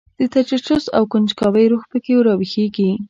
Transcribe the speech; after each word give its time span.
د 0.19 0.21
تجسس 0.33 0.83
او 0.97 1.03
کنجکاوۍ 1.11 1.65
روح 1.71 1.83
په 1.91 1.97
کې 2.03 2.13
راویښېږي. 2.27 2.89